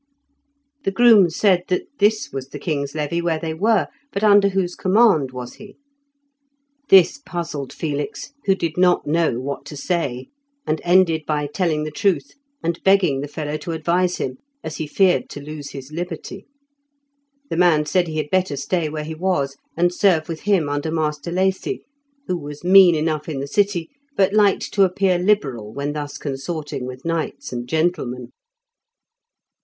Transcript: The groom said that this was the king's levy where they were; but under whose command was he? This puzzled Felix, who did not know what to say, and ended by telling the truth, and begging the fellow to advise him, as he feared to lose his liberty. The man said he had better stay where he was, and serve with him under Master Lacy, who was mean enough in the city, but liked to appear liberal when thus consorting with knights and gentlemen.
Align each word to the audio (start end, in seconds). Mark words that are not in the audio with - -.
The 0.83 0.89
groom 0.89 1.29
said 1.29 1.65
that 1.67 1.83
this 1.99 2.31
was 2.33 2.47
the 2.47 2.57
king's 2.57 2.95
levy 2.95 3.21
where 3.21 3.37
they 3.37 3.53
were; 3.53 3.87
but 4.11 4.23
under 4.23 4.49
whose 4.49 4.73
command 4.73 5.29
was 5.29 5.53
he? 5.61 5.77
This 6.89 7.19
puzzled 7.19 7.71
Felix, 7.71 8.33
who 8.45 8.55
did 8.55 8.77
not 8.77 9.05
know 9.05 9.39
what 9.39 9.63
to 9.65 9.77
say, 9.77 10.29
and 10.65 10.81
ended 10.83 11.21
by 11.27 11.45
telling 11.45 11.83
the 11.83 11.91
truth, 11.91 12.33
and 12.63 12.81
begging 12.83 13.21
the 13.21 13.27
fellow 13.27 13.57
to 13.57 13.73
advise 13.73 14.17
him, 14.17 14.39
as 14.63 14.77
he 14.77 14.87
feared 14.87 15.29
to 15.29 15.39
lose 15.39 15.69
his 15.69 15.91
liberty. 15.91 16.47
The 17.51 17.57
man 17.57 17.85
said 17.85 18.07
he 18.07 18.17
had 18.17 18.31
better 18.31 18.55
stay 18.57 18.89
where 18.89 19.03
he 19.03 19.13
was, 19.13 19.55
and 19.77 19.93
serve 19.93 20.27
with 20.27 20.41
him 20.49 20.67
under 20.67 20.89
Master 20.89 21.31
Lacy, 21.31 21.83
who 22.25 22.37
was 22.39 22.63
mean 22.63 22.95
enough 22.95 23.29
in 23.29 23.39
the 23.39 23.45
city, 23.45 23.91
but 24.17 24.33
liked 24.33 24.73
to 24.73 24.81
appear 24.83 25.19
liberal 25.19 25.71
when 25.71 25.93
thus 25.93 26.17
consorting 26.17 26.87
with 26.87 27.05
knights 27.05 27.53
and 27.53 27.69
gentlemen. 27.69 28.31